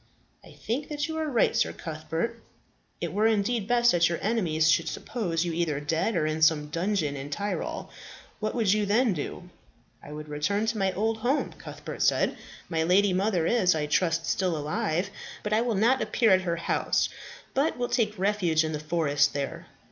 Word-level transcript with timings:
"I 0.43 0.53
think 0.53 0.89
that 0.89 1.07
you 1.07 1.15
are 1.17 1.29
right, 1.29 1.55
Sir 1.55 1.73
Cuthbert. 1.73 2.41
It 2.99 3.13
were 3.13 3.27
indeed 3.27 3.67
best 3.67 3.91
that 3.91 4.09
your 4.09 4.17
enemies 4.19 4.67
should 4.71 4.87
suppose 4.89 5.45
you 5.45 5.53
either 5.53 5.79
dead 5.79 6.15
or 6.15 6.25
in 6.25 6.41
some 6.41 6.69
dungeon 6.71 7.15
in 7.15 7.27
the 7.29 7.33
Tyrol. 7.35 7.91
What 8.39 8.55
would 8.55 8.73
you 8.73 8.87
then 8.87 9.13
do?" 9.13 9.51
"I 10.01 10.11
would 10.11 10.27
return 10.27 10.65
to 10.65 10.77
my 10.79 10.91
old 10.93 11.17
home," 11.19 11.53
Cuthbert 11.53 12.01
said. 12.01 12.35
"My 12.67 12.81
lady 12.81 13.13
mother 13.13 13.45
is, 13.45 13.75
I 13.75 13.85
trust, 13.85 14.25
still 14.25 14.57
alive. 14.57 15.11
But 15.43 15.53
I 15.53 15.61
will 15.61 15.75
not 15.75 16.01
appear 16.01 16.31
at 16.31 16.41
her 16.41 16.55
house, 16.55 17.07
but 17.53 17.77
will 17.77 17.87
take 17.87 18.17
refuge 18.17 18.63
in 18.63 18.71
the 18.71 18.79
forest 18.79 19.33
there. 19.35 19.67